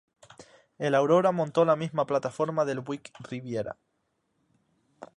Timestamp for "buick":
2.79-3.11